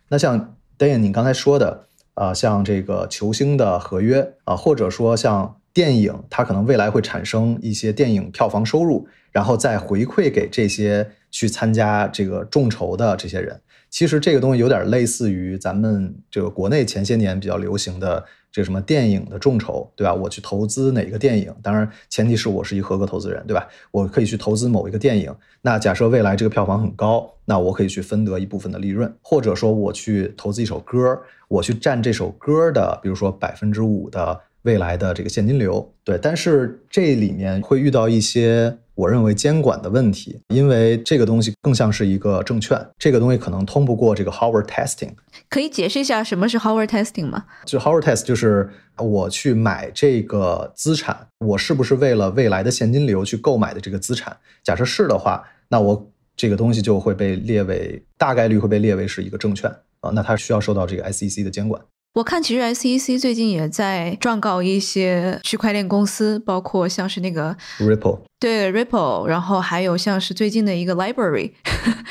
[0.08, 13.60] 那像 Dan 你刚才说的啊，像这个球星的合约啊，或者说像电影，它可能未来会产生一些电影票房收入，然后再回馈给这些去参加这个众筹的这些人。
[13.94, 18.24] 其实这个东西有点类似于咱们这个国内前些年比较流行的。
[18.50, 20.14] 这个什么电影的众筹，对吧？
[20.14, 21.52] 我去投资哪个电影？
[21.60, 23.66] 当然，前提是我是一合格投资人，对吧？
[23.90, 25.34] 我可以去投资某一个电影。
[25.62, 35.94] 那假设未来这个票房很高，那我可以去分得一部分的利润，或者说我去投资一首歌，我去占这首歌的，比如说百分之五的未来的这个现金流。
[36.02, 38.76] 对，但是这里面会遇到一些。
[38.96, 45.10] 我认为监管的问题，因为这个东西更像是一个证券，这个东西可能通不过这个 Howard Testing。
[45.48, 47.44] 可以解释一下什么是 Howard Testing 吗？
[47.64, 54.36] 就 Howard Test 就是我去买这个资产，我是不是为了未来的现金流去购买的这个资产？
[54.62, 59.68] 假设是的话，那我这个东西就会被列为大概率会被列为是一个证券
[60.02, 61.82] 啊，那它需要受到这个 SEC 的监管。
[62.14, 71.54] 我看其实 SEC 最近也在状告一些区块链公司，包括像是那个 Ripple，对 Ripple，然后还有像是最近的一个 Library，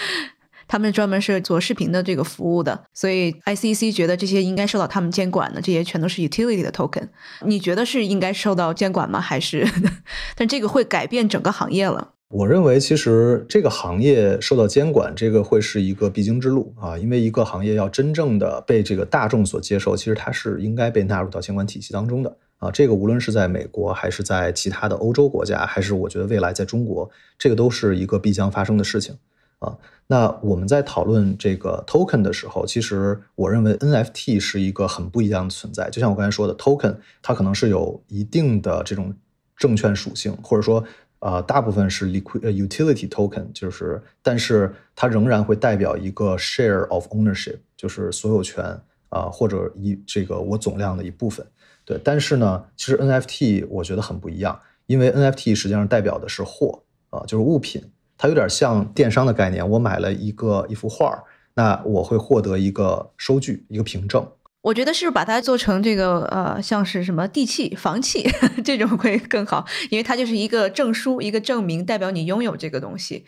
[0.67, 7.07] 他们专门是做视频的这个服务的，所以 SEC 觉得这些应该受到他们监管的，这些全都是 utility 的 token。
[7.45, 9.21] 你觉得是应该受到监管吗？
[9.21, 9.65] 还是？
[10.35, 12.09] 但这个会改变整个行业了。
[12.35, 16.97] 我认为，其实这个行业受到监管，这个会是一个必经之路啊。
[16.97, 29.15] 因为一个行业要真正的被这个大众所接受，其实它是应该被纳入到监管体系当中的啊，这个无论是在美国还是在其他的欧洲国家，还是我觉得未来在中国，这个都是一个必将发生的事情
[29.59, 29.77] 啊。
[30.07, 35.87] 那我们在讨论这个 token 的时候，其实我认为 NFT 是一个很不一样的存在。
[35.91, 39.13] 就像我刚才说的，token 它可能是有一定的这种
[39.55, 40.83] 证券属性，或者说
[41.23, 48.63] 呃大部分是 liquid utility token，就是但是它仍然会代表一个 share of ownership，就是所有权
[49.07, 51.45] 啊或者一这个我总量的一部分。
[51.85, 57.81] 对，但是呢，其实 NFT 我觉得很不一样，因为 NFT 实际上代表的是货啊，就是物品，
[58.17, 59.67] 它有点像电商的概念。
[59.69, 64.27] 我买了一个一幅画，那我会获得一个收据，一个凭证。
[64.63, 68.25] 我觉得是不是把它做成这个呃，像是什么地契、房契
[68.63, 73.25] 这种会更好，因为它就是一个证书，一个证明，代表你拥有这个东西。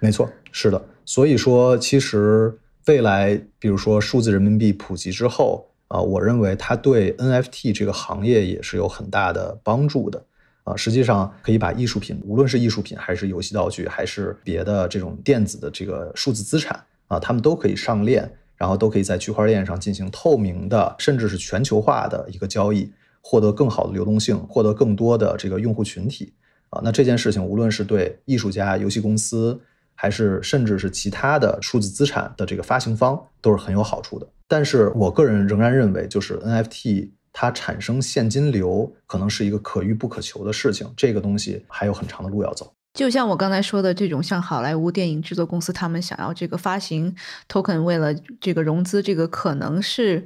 [0.00, 0.82] 没错，是的。
[1.04, 5.66] 所以说，其实未来，比如说数字人民币普及之后。
[5.88, 10.22] 啊，我认为它对 NFT 这个行业也是有很大的帮助的。
[10.64, 22.92] 啊，实际上可以把艺术品，无论是艺术品还是游戏道具，还是别的这种电子的这个数字资产啊，它们都可以上链，然后都可以在区块链上进行透明的，甚至是全球化的一个交易，
[23.22, 26.34] 获得更好的流动性，获得更多的这个用户群体。
[26.70, 29.58] 啊，那这件事情无论是对艺术家、游戏公司，
[29.94, 34.28] 还是甚至是其他的数字资产的这个发行方，都是很有好处的。
[34.46, 42.72] 但是我个人仍然认为，就是 NFT 它产生现金流可能是一个可遇不可求的事情，这个东西还有很长的路要走。
[42.98, 47.14] 就像我刚才说的，这种像好莱坞电影制作公司，他们想要这个发行
[47.48, 50.24] token，为了这个融资，这个可能是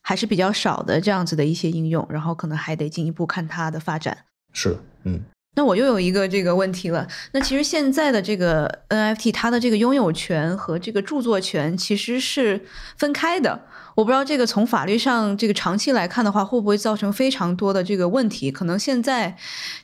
[0.00, 4.16] 还是比较少的这样子的一些应用，然后可能还得进一步看它的发展。
[4.54, 5.22] 是，嗯。
[5.56, 7.08] 那我又有一个这个问题了。
[7.32, 12.60] 那其实现在的这个 NFT，它的这个拥有权和这个著作权其实是
[12.96, 13.62] 分开的。
[13.96, 18.52] 我不知道这个从法律上这个长期来看的话，会不会造成非常多的这个问题？
[18.52, 19.34] 可能现在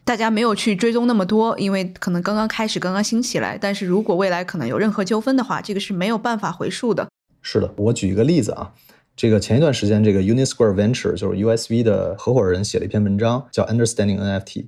[0.04, 3.56] 大家没有去追踪那么多，因为可能刚刚开始，刚刚兴起来。
[3.58, 7.08] 但是如果未来可能有任何纠纷的话，这个是没有办法回溯的。
[7.40, 8.72] 是的，我举一个例子啊，
[9.16, 14.66] 这个前一段时间，这个 Unisquare Venture 就是 USV 的合伙人写了一篇文章，叫 Understanding NFT。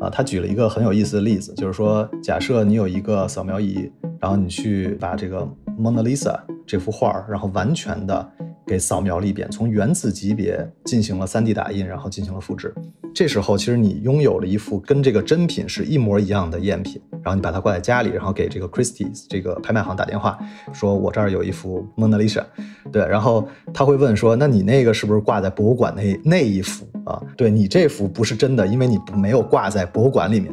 [0.00, 8.28] 啊，他举了一个很有意思的例子，就是说，假设你有一个扫描仪，然后你去把这个蒙娜丽莎这幅画，然后完全的
[8.66, 12.74] 给扫描了一遍，从原子级别进行了 3D 打印，然后进行了复制。
[13.14, 20.38] 这时候，其实你拥有了一幅跟这个真品是一模一样的赝品，然后你把它挂在家里，然后给这个 Christie's 这个拍卖行打电话，
[20.72, 22.44] 说我这儿有一幅蒙娜丽莎，
[22.92, 27.18] 对，然后他会问说，那你那个是不是挂在博物馆那那一幅啊？
[27.38, 30.52] 对你这幅不是真的，因为你没有挂在博物馆里面。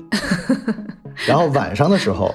[1.27, 2.33] 然后晚上的时候，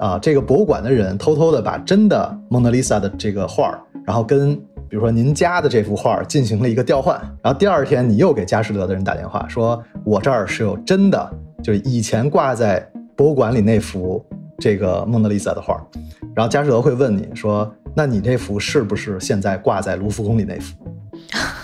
[0.00, 4.60] 啊，这个博物馆的人偷偷的把真的蒙娜丽莎的这个画儿，然后跟。
[4.88, 11.30] 比如说您家的这幅画进行了一个调换，然后第二天你又给佳士得的人打电话，说我这儿是有真的，
[11.62, 12.84] 就是以前挂在
[13.14, 14.20] 博物馆里那幅
[14.58, 15.80] 这个蒙娜丽莎的画儿，
[16.34, 20.74] 然后佳士得会问你说，那你这幅是不是现在挂在卢浮宫里那幅？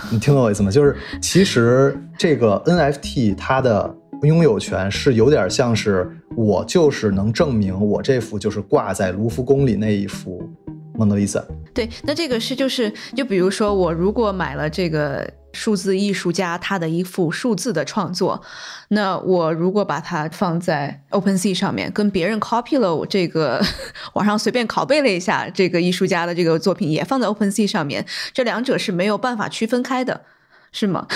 [0.09, 0.71] 你听懂我意思吗？
[0.71, 10.43] 就是其实这个 NFT 它的拥有权是有点像是我就是能证明我这幅就是挂在卢浮宫里那一幅。
[10.99, 18.43] 蒙娜丽莎，对，那这个是就是，就比如说我如果买了这个数字艺术家他的一幅数字的创作，
[18.89, 23.63] 那我如果把它放在 OpenSea 上面，跟别人 copy 了我这个
[24.15, 30.23] 网上随便拷贝了一下这个艺术家的这个作品，也放在 OpenSea 上面，这两者是没有办法区分开的，
[30.73, 31.07] 是吗？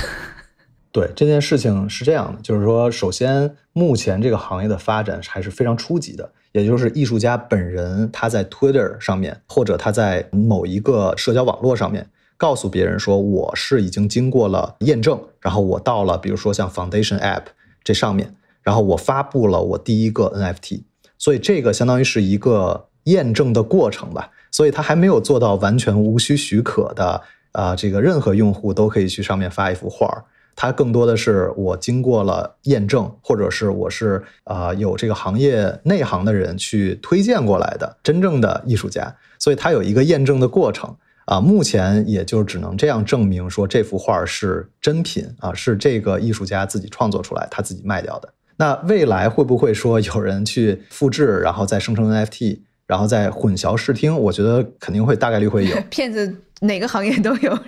[0.92, 6.33] 对这件事情是这样的，就是说，首先目前这个行业的发展还是非常初级的。
[6.53, 17.44] 也就是艺术家本人，他在 Twitter 上面，或者他在某一个社交网络上面，告诉别人说我是已经经过了验证，然后我到了，比如说像 Foundation App
[17.85, 20.83] 这上面，然后我发布了我第一个 NFT，
[21.16, 27.22] 所以这个相当于是一个验证的过程吧，所以他还没有做到完全无需许可的
[27.53, 30.24] 啊，这个任何用户都可以去上面发一幅画。
[30.56, 41.40] 它更多的是我经过了验证，或者是我是啊有这个行业内行的人去推荐过来的真正的艺术家，所以它有一个验证的过程啊。
[41.40, 48.28] 目前也就只能这样证明说这幅画是真品啊，是这个艺术家自己创作出来，他自己卖掉的。
[48.56, 54.14] 那未来会不会说有人去复制，然后再生成 NFT，然后再混淆视听？
[54.14, 56.36] 我觉得肯定会，大概率会有 骗子。
[56.60, 57.58] 哪个行业都有，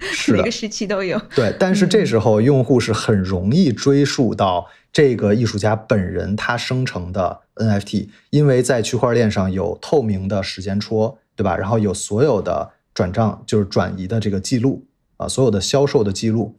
[0.00, 1.20] 是哪个时期都有。
[1.34, 11.56] 对，但是这时候用户是很容易追溯到这个艺术家本人他生成的 NFT，因为在区块链上有透明的时间戳，对吧？
[11.56, 14.84] 然后有所有的转账就是转移的这个记录
[15.16, 16.58] 啊，所有的销售的记录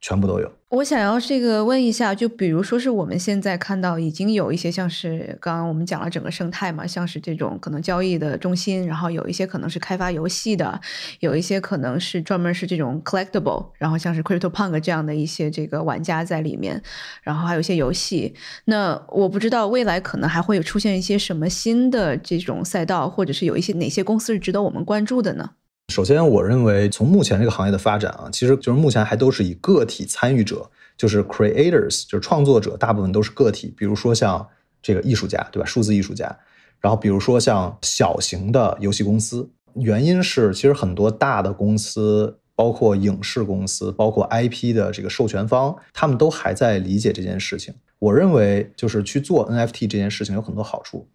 [0.00, 0.52] 全部都有。
[0.70, 10.78] 我想要这个问一下，就比如说是我们现在看到已经有一些像是刚刚我们讲了整个生态嘛，像是这种可能交易的中心，然后有一些可能是开发游戏的，
[11.20, 16.82] 有一些可能是专门是这种 collectible，然后像是 Crypto Punk 这样的一些这个玩家在里面，
[17.22, 18.34] 然后还有一些游戏。
[18.66, 25.48] 那我不知道未来可能还会有出现一些什么新的这种赛道，或者是有一些哪些公司是值得我们关注的呢？
[25.88, 33.74] 首先，我认为从目前这个行业的发展啊，其实就是目前还都是以个体参与者，就是 creators，就是创作者，大部分都是个体。
[33.76, 34.46] 比如说像
[34.82, 35.66] 这个艺术家，对吧？
[35.66, 36.38] 数字艺术家。
[36.78, 47.74] 然后比如说像小型的游戏公司，原因是其实很多大的公司，包括影视公司，包括 IP 的这个授权方，他们都还在理解这件事情。
[47.98, 51.08] 我认为就是去做 NFT 这件事情有很多好处。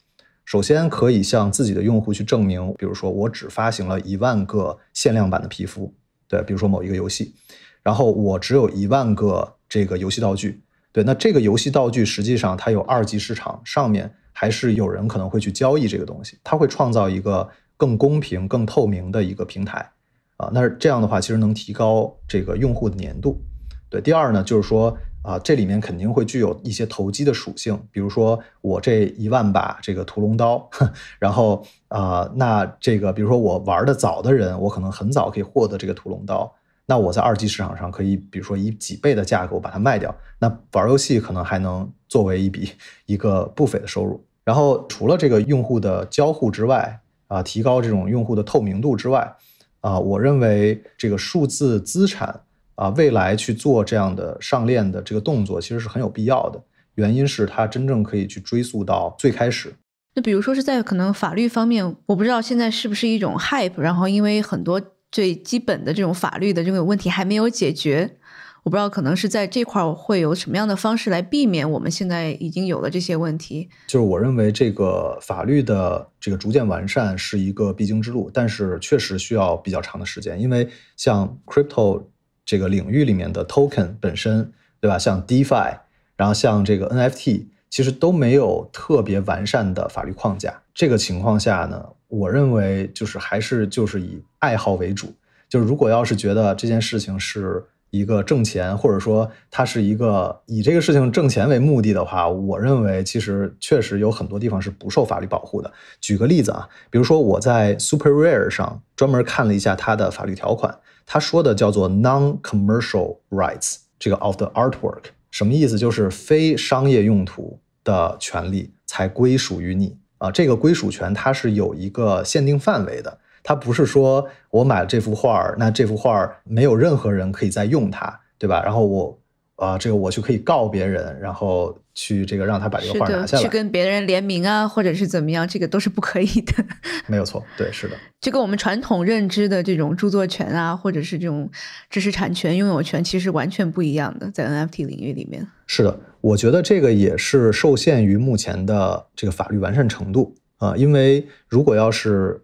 [0.46, 5.94] 首先可以向自己的用户去证明，比如说我只发行了一万个限量版的皮肤，
[6.28, 7.34] 对，比如说某一个游戏，
[7.82, 19.90] 然后我只有一万个这个游戏道具，对，那这个游戏道具实际上它有二级市场，上面还是有人可能会去交易这个东西，它会创造一个更公平、更透明的一个平台，
[20.38, 23.42] 啊，那这样的话其实能提高这个用户的粘度，
[23.90, 24.02] 对。
[24.02, 24.98] 第二呢，就是说。
[25.24, 30.70] 啊，这里面肯定会具有一些投机的属性，比如说我这一万把这个屠龙刀，
[31.18, 36.54] 然后啊，那这个比如说我玩的早的人，我可能很早可以获得这个屠龙刀，
[36.86, 42.72] 那我在二级市场上可以，比如说以几倍的价格我把它卖掉，那玩游戏可能还能作为一笔
[43.06, 44.22] 一个不菲的收入。
[44.44, 49.34] 然后除了这个用户的交互之外，啊，提高这种用户的透明度之外，
[49.80, 52.42] 啊，我认为这个数字资产。
[52.76, 56.62] 啊，未来去做这样的上链的这个动作，其实是很有必要的。
[56.96, 59.74] 原因是它真正可以去追溯到最开始。
[60.16, 64.80] 那比如说是在可能法律方面，我不知道现在是不是一种 hype，然后因为很多
[65.12, 68.18] 最基本的这种法律的这个问题还没有解决，
[68.64, 73.68] 我不知道可能是在这块会有什么样的方式来避免我们现在已经有了这些问题。
[73.88, 82.04] 就是我认为这个法律的这个逐渐完善是一个必经之路，但是确实需要比较长的时间，因为像 crypto。
[82.46, 84.98] 这个领域里面的 token 本身，对吧？
[84.98, 85.78] 像 DeFi，
[86.16, 90.62] 然后像这个 NFT，其实都没有特别完善的法律框架。
[90.74, 95.14] 这个情况下呢，我认为就是还是就是以爱好为主。
[95.48, 105.72] 就是如果要是觉得这件事情是一个挣钱，或者说它是一个以这个事情挣钱为目的的话，我认为其实确实有很多地方是不受法律保护的。
[106.02, 110.80] 举个例子啊，比如说我在 Super Rare 上专门看了一下它的法律条款。
[111.06, 115.78] 他说的叫做 non-commercial rights，这个 of the artwork 什么意思？
[115.78, 120.32] 就是非商业用途的权利才归属于你啊。
[120.32, 128.62] 这个归属权它是有一个限定范围的，它不是说我买了这幅画儿，那这幅画儿没有任何人可以再用它，对吧？
[128.64, 129.20] 然后我。
[129.58, 136.66] 啊，这个我就可以告别人，然后去这个让他把这个画拿下来，去跟别人联名啊，或者是怎么样，这个都是不可以的。
[137.08, 137.96] 没有错，对，是的。
[138.20, 141.50] 这跟我们传统认知的这种著作权啊，或者是这种
[141.90, 145.46] 知识产权拥有权，其实完全不一样的，在 NFT 领域里面。
[145.68, 152.42] 是的，我觉得这个也是受限于目前的这个法律完善程度啊，因为如果要是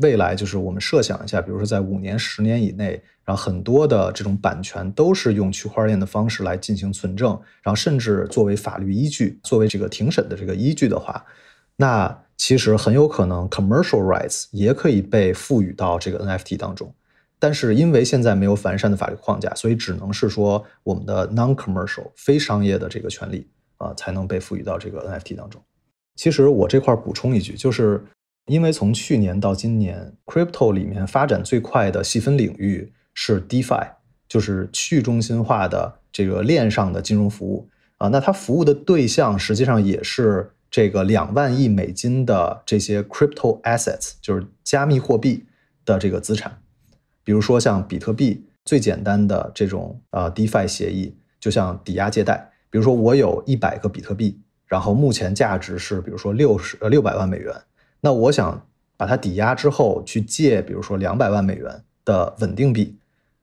[0.00, 3.02] 未来，就是我们设想一下，比如说在五年、十年以内。
[3.28, 11.22] 然后很多的这种版权都是用区块链的方式来进行存证，然后甚至作为法律依据，作为这个庭审的这个依据的话，
[11.76, 16.90] 那其实很有可能 commercial rights 也可以被赋予到这个 NFT 当中。
[17.38, 25.60] 但是因为现在没有完善的法律框架，所以只能是说我们的 non-commercial 非商业的这个权利啊才能被赋予到这个 NFT 当中。
[26.16, 28.02] 其实我这块补充一句，就是
[28.46, 32.90] 因为从去年到今年，crypto 里面发展最快的细分领域。
[33.20, 33.94] 是 DeFi，
[34.28, 38.06] 就是去中心化的这个链上的金融服务啊。
[38.06, 45.46] 那它服务的对象实际上也是这个两万亿美金的这些 crypto assets，就是加密货币
[45.84, 46.60] 的这个资产。
[47.24, 52.52] 比如说像比特币，最简单的这种呃 DeFi 协议，就像抵押借贷。
[52.70, 57.52] 比如说我有一百个比特币，然后目前价值是比如说六十呃六百万美元，
[58.00, 58.64] 那我想
[58.96, 62.94] 把它抵押之后去借，比如说两百万美元的稳定币。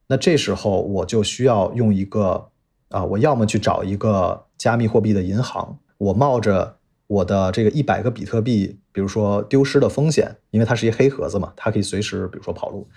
[0.08, 2.49] 那这时候我就需要用一个
[2.89, 6.78] 啊，我要么去找一个加密货币的银行，我冒着
[7.08, 12.88] 我的这个一百个比特币，比如说丢失的风险，因为它是一黑盒子嘛，它可以随时比如说跑路，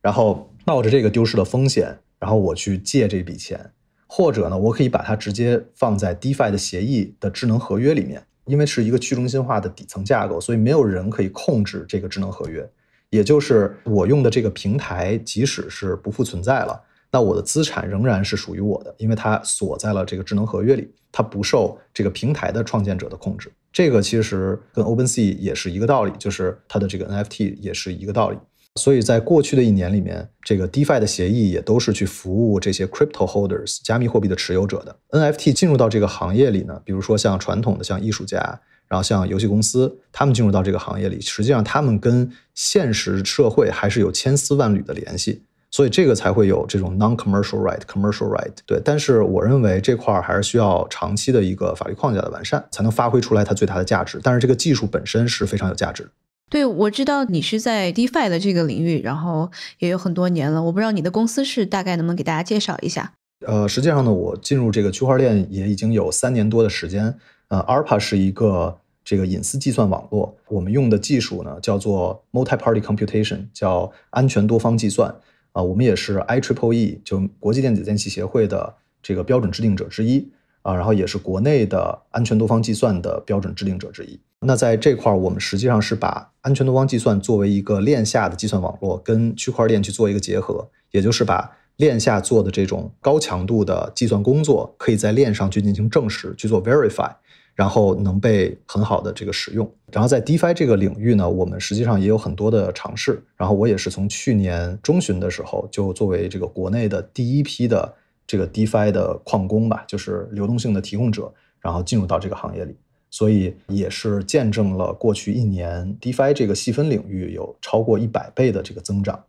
[0.00, 3.72] 然后冒着这个丢失的风险，然后我去借这笔钱，
[4.06, 12.66] 或者呢，我可以把它直接放在 DeFi 的协议的智能合约里面，因为是一个去中心化的底层架构，所以没有人可以控制这个智能合约。
[13.14, 16.80] 也就是我用的这个平台，即使是不复存在了，
[17.12, 23.52] 那我的资产仍然是属于我的，因为它锁在了这个智能合约里，它不受这个平台的创建者的控制。
[23.72, 28.38] 这个其实跟 OpenSea 也是一个道理，就是它的这个 NFT 也是一个道理。
[28.76, 34.96] 所以在过去的一年里面，这个 DeFi 的协议也都是去服务这些 Crypto Holders 加密货币的持有者的。
[35.10, 45.42] NFT 进入到这个行业里呢，比如说像传统的像艺术家，然后像游戏公司，他们进入到这个行业里，实际上他们跟现实社会还是有千丝万缕的联系。
[45.70, 48.52] 所以这个才会有这种 non-commercial right、commercial right。
[48.64, 54.20] 对，但是我认为这块儿还是需要长期的一个法律框架的完善，才能发挥出来它最大的价值。
[54.22, 56.10] 但是这个技术本身是非常有价值的。
[56.48, 60.62] 对，我知道你是在 DeFi 的这个领域，然后也有很多年了。
[60.62, 63.12] 我不知道你的公司是大概能不能给大家介绍一下？
[63.44, 67.16] 呃，实际上呢，我进入这个区块链也已经有三年多的时间。
[67.48, 75.14] 呃，ARPA 是一个这个隐私计算网络，我们用的技术呢叫做 multi-party computation，叫安全多方计算。
[75.52, 80.28] 啊，我们也是 IEEE 就国际电子电器协会的这个标准制定者之一
[80.62, 84.18] 啊，然后也是国内的安全多方计算的标准制定者之一。
[84.40, 97.12] 那在这块儿，我们实际上是把安全多方计算作为一个链下的计算网络，跟区块链去做一个结合，也就是把链下做的这种高强度的计算工作，可以在链上去进行证实，去做 verify。
[97.54, 103.22] 然后能被很好的这个使用，然后在 DeFi 这个领域呢，我们实际上也有很多的尝试。
[103.36, 107.94] 然后我也是从去年中旬的时候，就作为这个国内的第一批的
[108.26, 112.76] 这个 DeFi 的矿工吧，就是流动性的提供者，然后进入到这个行业里，
[113.10, 119.22] 所以也是见证了过去一年 DeFi 这个细分领域有超过一百倍的这个增长。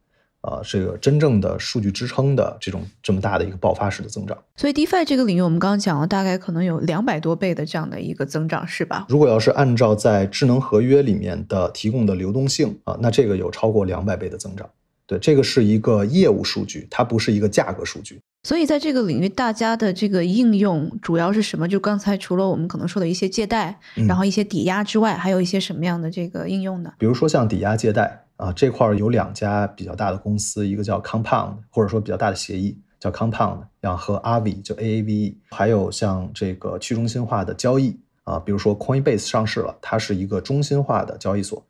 [0.45, 9.07] 啊，这个真正的数据支撑的这种这么大的一个爆发式的增长，所以 DeFi 这个领域，我们刚刚讲了，大概可能有两百多倍的这样的一个增长，是吧？
[9.09, 14.69] 如果要是按照在智能合约里面的提供的流动性啊，那这个有超过两百倍的增长。
[15.07, 18.19] 对，这个是一个业务数据，它不是一个价格数据。
[18.43, 21.67] 所以在这个领域，大家的这个应用主要是什么？
[21.67, 26.93] 就刚才除了我们可能说的一些借贷，然后一些抵押之外，还有一些什么样的这个应用呢？
[26.99, 28.24] 比如说像抵押借贷。
[28.37, 41.65] 啊，这块儿有两家比较大的公司，一个叫 Compound，或者说比较大的协议叫 Compound，然后和 Aave 就 A A V E，还有像这个去中心化的交易啊，比如说 Coinbase 上市了，它是一个中心化的交易所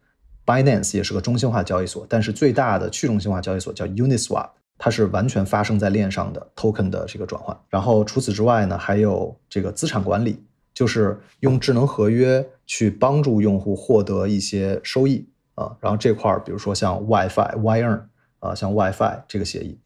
[0.46, 4.50] ，Binance 也是个中心化交易所，但是最大的去中心化交易所叫 Uniswap，
[4.80, 7.56] 它是完全发生在链上的 token 的这个转换。
[7.70, 10.44] 然后除此之外呢，还有这个资产管理，
[10.74, 15.28] 就是用智能合约去帮助用户获得一些收益。
[15.56, 18.04] 啊，然后这块儿，比如说像 WiFi、Wire，
[18.40, 19.80] 啊，像 WiFi 这个协议，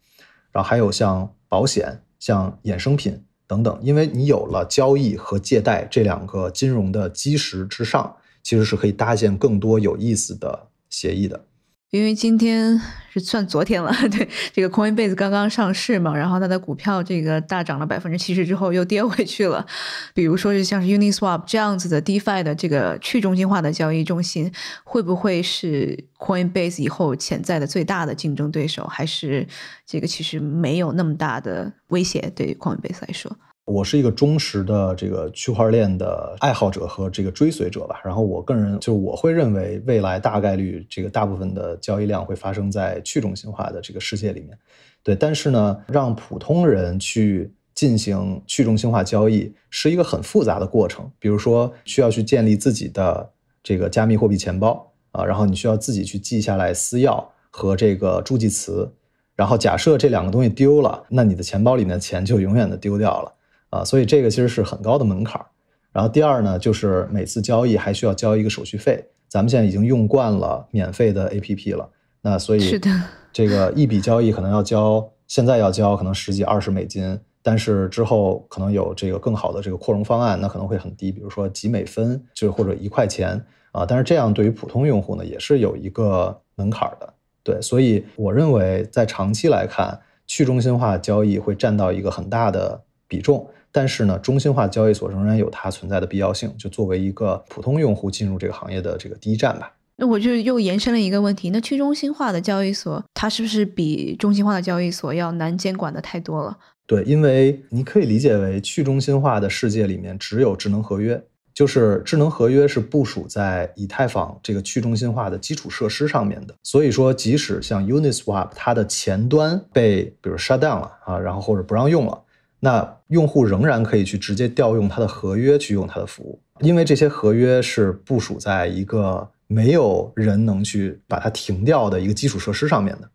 [0.52, 11.44] 然后还有像保险、像衍生品等等，因为你有了交易和借贷这两个金融的基石之上，其实是可以搭建更多有意思的协议的。
[11.90, 12.80] 因为今天
[13.12, 19.66] 是算昨天了， 对这个 Coinbase 刚刚上市嘛，然后它的股票这个大涨了百分之七十之后又跌回去了。
[20.14, 24.52] 比如说是像是 Uniswap 这样子的 DeFi 的这个去中心化的交易中心，
[24.84, 28.86] 会不会是 Coinbase 以后潜在的最大的竞争对手？
[28.86, 29.44] 还是
[29.84, 33.36] 这个其实没有那么大的威胁对于 Coinbase 来说？
[33.66, 38.00] 我是一个忠实的这个区块链的爱好者和这个追随者吧。
[38.02, 44.58] 然后我个人就我会认为，未来大概率这个大部分的交易量会发生在去中心化的这个世界里面。
[45.02, 51.08] 对，但是呢，让普通人去进行去中心化交易是一个很复杂的过程。
[51.18, 53.30] 比如说，需要去建立自己的
[53.62, 58.92] 这个加密货币钱包啊，然后你需要自己去记下来私钥和这个助记词。
[59.36, 63.32] 然后假设这两个东西丢了，那你的钱包里面的钱就永远的丢掉了。
[63.70, 65.46] 啊，所以这个其实是很高的门槛儿。
[65.92, 69.04] 然后第二呢，就是每次交易还需要交一个手续费。
[69.28, 71.88] 咱们现在已经用惯了免费的 APP 了，
[72.20, 72.90] 那所以是的，
[73.32, 83.40] 这个一笔交易可能要交，现在要交可能十几二十美金，但是之后可能有这个更好的这个扩容方案，那可能会很低，比如说几美分，就是或者一块钱
[83.70, 83.86] 啊。
[83.86, 87.14] 但是这样对于普通用户呢，也是有一个门槛的。
[87.44, 89.96] 对，所以我认为在长期来看，
[90.26, 93.48] 去中心化交易会占到一个很大的比重。
[93.72, 99.72] 但是呢，中心化交易所仍然有它存在的必要性，就作为一个普通用户进入这个行业的这个第一站吧。
[99.96, 106.56] 那我就又延伸了一个问题：那去中心化的交易所，它是不是比中心化的交易所要难监管的太多了？
[106.86, 111.22] 对，因为你可以理解为去中心化的世界里面只有智能合约，
[111.54, 116.54] 就是智能合约是部署在以太坊这个去中心化的基础设施上面的。
[116.62, 122.18] 所以说，即使像 Uniswap 它的前端被比如 shut down 了啊，然后或者不让用了。
[122.60, 133.10] 那用户仍然可以去直接调用它的合约去用它的服务，因为这些合约是部署在一个没有人能去把它停掉的一个基础设施上面的，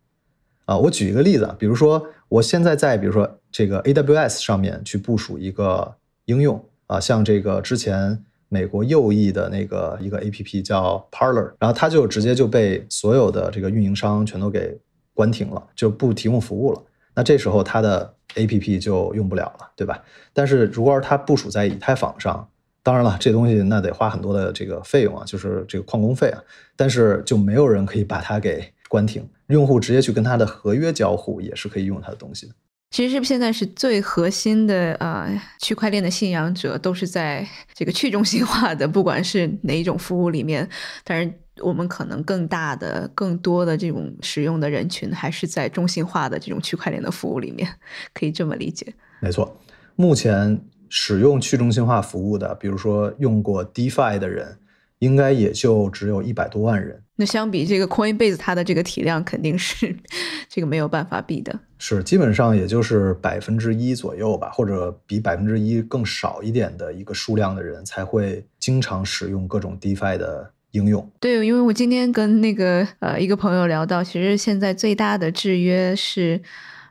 [0.64, 0.76] 啊。
[0.76, 5.94] 我举一个例子啊，比如说我现在在比如说这个 AWS 上面去部署一个
[6.24, 14.76] 应用啊，像这个之前美国右翼的那个一个 APP 叫 Parler，然后它就直接就被所有的这个运营商全都给
[15.14, 16.82] 关停了，就不提供服务了。
[17.16, 20.00] 那这时候它的 APP 就用不了了，对吧？
[20.32, 22.48] 但是如果是它部署在以太坊上，
[22.82, 26.40] 当然了，这东西那得花很多的这个费用啊，就是这个矿工费啊。
[26.76, 32.52] 但是就没有人可以把它给关停，用户直接去跟它的合约交互也是可以用它的东西的。
[32.90, 35.28] 其实是现在是最核心的呃
[35.60, 37.44] 区块链的信仰者都是在
[37.74, 40.68] 这个去中心化的，不管是哪一种服务里面。
[41.02, 47.68] 但是我们可能更大的、更多的这种使用的人群还是在中心化的这种区块链的服务里面，
[48.12, 48.94] 可以这么理解。
[49.20, 49.56] 没错，
[49.94, 50.60] 目前。
[50.88, 54.56] 使用去中心化服务的，比如说用过 DeFi 的人，
[55.00, 57.02] 应该也就只有一百多万人。
[57.16, 59.96] 那相比这个 Coinbase，它的这个体量肯定是
[60.48, 61.58] 这个没有办法比的。
[61.78, 71.10] 是，基本上也就是百分之一左右吧，或者比百分之一更少一点的一个数量的人才会经常使用各种 DeFi 的应用。
[71.18, 76.40] 对，因为我今天跟那个呃一个朋友聊到，其实现在最大的制约是。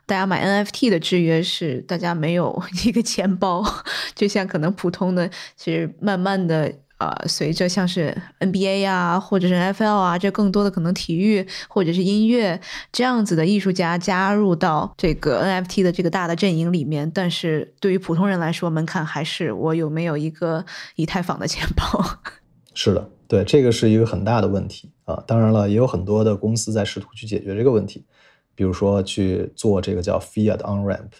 [0.08, 3.64] 大家买 NFT 的制约是，大家没有 一个钱包，
[4.14, 12.60] 就像可能普通的，其实慢慢的啊，随着像是 NBA 啊，或者是 NFL 啊，这更多的可能体育或者是音乐
[12.92, 20.64] 这样子的艺术家加入到这个 NFT 的这个大的阵营里面，但是对于普通人来说，门槛还是我有没有一个
[20.94, 22.20] 以太坊的钱包。
[22.74, 25.22] 是的，对，这个是一个很大的问题啊。
[25.26, 28.04] 当然了，也有很多的公司在试图去解决这个问题。
[28.54, 31.10] 比如说去做这个叫 Fiat on ramp，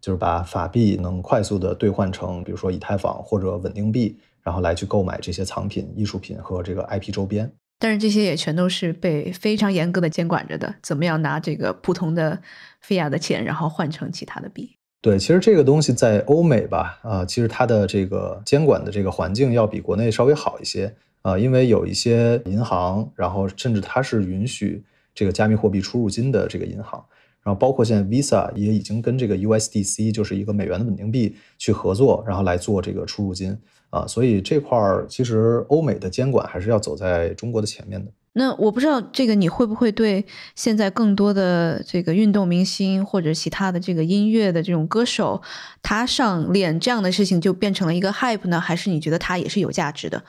[0.00, 7.50] 就是把法币能快速的兑换成，比如说以太坊或者稳定币，然后来去购买这些藏品、艺术品和这个 IP 周边。
[7.78, 12.40] 但是这些也全都是被非常严格的监管着的，怎么样拿这个普通的
[12.86, 14.76] Fiat 的钱，然后换成其他的币？
[15.02, 20.94] 对，其实这个东西在欧美吧，啊，其实它的这个监管的这个环境要比国内稍微好一些，
[21.26, 24.84] 啊，因为有一些银行，然后甚至它是允许。
[25.18, 27.02] 这个加密货币出入金的这个银行，
[27.42, 33.56] 然后包括现在 Visa 也已经跟这个 USDC，就是一个美元的稳定币去合作，然后来做这个出入金
[33.88, 38.12] 啊，所以这块儿其实欧美的监管还是要走在中国的前面的。
[38.34, 45.40] 那我不知道这个你会不会对现在更多的这个运动明星或者其他的这个音乐的这种歌手，
[45.82, 48.60] 他上链这样的事情就变成了一个 hype 呢？
[48.60, 50.22] 还是你觉得它也是有价值的？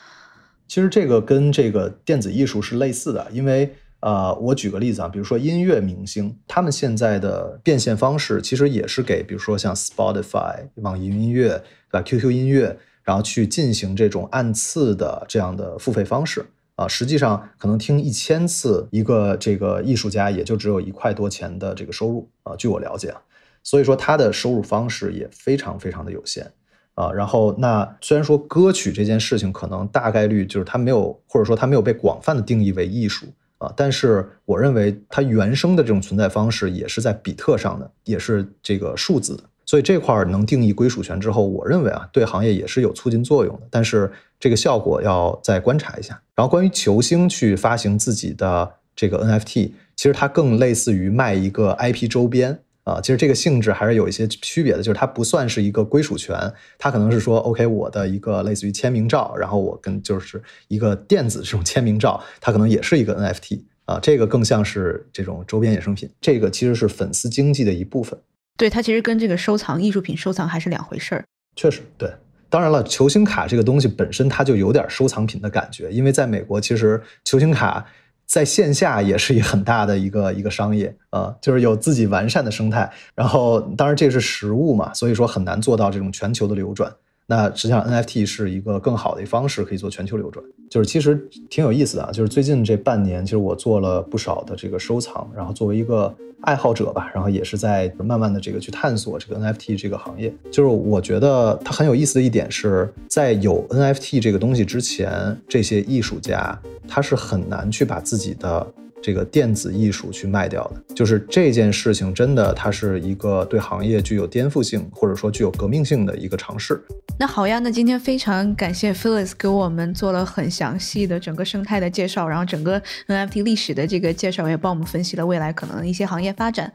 [0.67, 3.73] 其实这个跟这个电子艺术是类似的，因为。
[3.99, 16.45] 呃，我举个例子啊，比如说音乐明星，他们现在的变现方式其实也是给，比如说像 Spotify、网易云音乐、对吧？QQ 音乐，然后去进行这种按次的这样的付费方式
[16.75, 16.87] 啊。
[16.87, 22.55] 实际上，可能听一千次一个这个艺术家，也就只有一块多钱的这个收入啊。
[22.55, 23.19] 据我了解啊，
[23.63, 26.49] 所以说他的收入方式也非常非常的有限
[26.97, 27.09] 啊。
[27.13, 33.25] 然后，那虽然说歌曲这件事情可能大概率就是它没有，或者说它没有被广泛的定义为艺术。
[33.59, 43.61] 啊，但是我认为它原生的这种存在方式也是在比特上的，也是这个数字的，所以这块能定义归属权之后，我认为啊，对行业也是有促进作用的。
[43.71, 46.21] 但是这个效果要再观察一下。
[46.35, 52.59] 然后关于球星去发行自己的这个 NFT，其实它更类似于卖一个 IP 周边。
[52.87, 56.33] 啊，其实这个性质还是有一些区别的，就是它不算是一个归属权，
[56.77, 68.17] 它可能是说，OK，我的一个类似于签名照，然后我跟就是一个电子这种签名照，它可能也是一个 NFT 啊，这个更像是这种周边衍生品，这个其实是粉丝经济的一部分。
[68.55, 71.25] 对，它其实跟这个收藏艺术品收藏还是两回事儿。
[71.57, 72.09] 确实，对，
[72.49, 77.85] 当然了，球星卡这个东西本身它就有点收藏品的感觉，因为在美国，其实球星卡。
[78.27, 86.93] 在线下也是一很大的一个一个商业啊，就是有自己完善的生态，然后当然这是实物嘛，所以说很难做到这种全球的流转。
[87.29, 90.45] 那实际上 NFT 是一个更好的方式，可以做全球流转。
[90.69, 91.15] 就是其实
[91.49, 100.33] 挺有意思的啊，就是最近这半年，其实我做了不少的这个收藏，然后作为一个爱好者吧，然后也是在慢慢的这个去探索这个 NFT 这个行业。
[100.49, 106.57] 就是我觉得它很有意思的一点是在有 NFT 这个东西之前，这些艺术家
[106.87, 108.73] 他是很难去把自己的。
[108.99, 116.81] 这个电子艺术去卖掉的，就是这件事情真的，它是一个对行业具有颠覆性或者说具有革命性的一个尝试。
[117.19, 126.73] 那好呀，那今天非常感谢 Felix 给我们做了很详细的整个生态的介绍，然后整个 NFT 历史的这个介绍，也帮我们分析了未来可能的一些行业发展。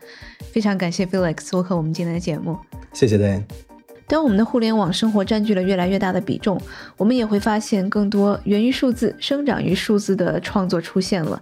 [0.52, 2.56] 非常感谢 Felix 做客我们今天的节目。
[2.92, 3.71] 谢谢 Dan。
[4.12, 6.60] 当我们的互联网生活占据了越来越大的比重，
[6.98, 11.40] 我们也会发现更多源于数字、生长于数字的创作出现了。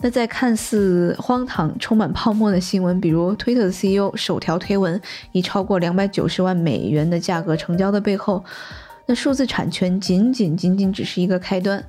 [0.00, 5.00] 那在看似荒唐、充满泡沫的新闻，比如推特的 CEO 首条推文
[5.30, 8.44] 以超过两百九十万美元的价格成交的背后，
[9.06, 11.84] 那数字产权仅仅仅仅只是一个开端。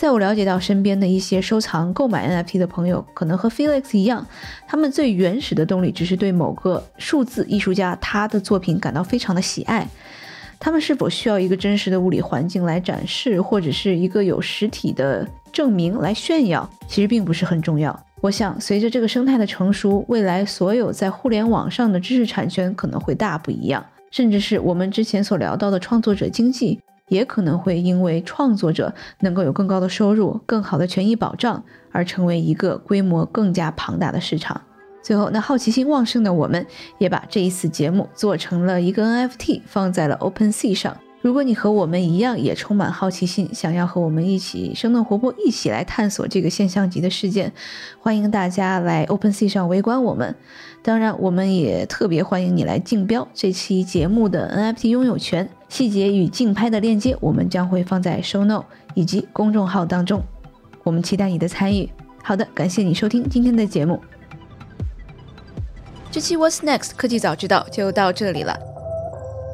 [0.00, 4.26] 在我了解到身边的一些收藏、购买 NFT 的朋友，可能和 Felix 一样，
[4.66, 9.86] 他们最原始的动力只是对某个数字艺术家他的作品感到非常的喜爱。
[10.58, 17.94] 他们是否需要一个真实的物理环境来展示，或者是一个有实体的证明来炫耀，其实并不是很重要。
[18.22, 26.80] 我想，随着这个生态的成熟，未来所有在互联网上的知识产权可能会大不一样，甚至是我们之前所聊到的创作者经济。
[27.10, 34.58] 也可能会因为创作者能够有更高的收入、更好的权益保障，而成为一个规模更加庞大的市场。
[35.02, 36.66] 最后，那好奇心旺盛的我们，
[36.98, 40.96] 也把这一次节目做成了一个 NFT，放在了 OpenSea 上。
[41.22, 47.52] 如果你和我们一样也充满好奇心，想要和我们一起生动活泼，一起来探索这个现象级的事件，
[48.00, 50.34] 欢迎大家来 OpenSea 上围观我们。
[50.82, 58.64] 当然，我们也特别欢迎你来竞标这期节目的 NFT 拥有权，细节与竞拍的链接我们将会放在 Show Note
[58.94, 60.22] 以及公众号当中。
[60.82, 61.90] 我们期待你的参与。
[62.22, 64.00] 好的，感谢你收听今天的节目。
[66.10, 68.69] 这期 What's Next 科技早知道就到这里了。